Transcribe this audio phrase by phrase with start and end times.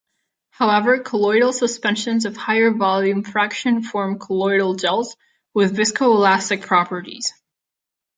[0.49, 5.15] However, colloidal suspensions of higher-volume fraction form colloidal gels
[5.53, 7.31] with viscoelastic properties.